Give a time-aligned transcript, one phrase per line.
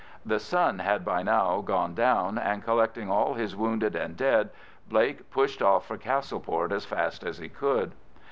[0.25, 4.49] The sun had by now gone down, and collecting all his wounded and dead,
[4.89, 7.91] Blake pushed off for Castleport as fast as he could.